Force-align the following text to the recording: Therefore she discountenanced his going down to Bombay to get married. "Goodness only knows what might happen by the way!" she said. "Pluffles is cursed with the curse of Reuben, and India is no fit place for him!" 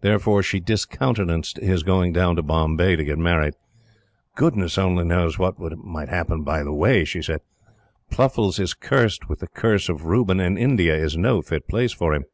Therefore 0.00 0.42
she 0.42 0.58
discountenanced 0.58 1.58
his 1.58 1.82
going 1.82 2.10
down 2.14 2.34
to 2.36 2.42
Bombay 2.42 2.96
to 2.96 3.04
get 3.04 3.18
married. 3.18 3.52
"Goodness 4.34 4.78
only 4.78 5.04
knows 5.04 5.38
what 5.38 5.58
might 5.58 6.08
happen 6.08 6.42
by 6.44 6.62
the 6.64 6.72
way!" 6.72 7.04
she 7.04 7.20
said. 7.20 7.42
"Pluffles 8.10 8.58
is 8.58 8.72
cursed 8.72 9.28
with 9.28 9.40
the 9.40 9.48
curse 9.48 9.90
of 9.90 10.06
Reuben, 10.06 10.40
and 10.40 10.56
India 10.58 10.94
is 10.96 11.18
no 11.18 11.42
fit 11.42 11.68
place 11.68 11.92
for 11.92 12.14
him!" 12.14 12.24